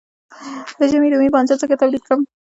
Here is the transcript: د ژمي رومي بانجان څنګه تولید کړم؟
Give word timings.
د 0.77 0.79
ژمي 0.91 1.09
رومي 1.11 1.29
بانجان 1.33 1.57
څنګه 1.61 1.79
تولید 1.81 2.01
کړم؟ 2.07 2.21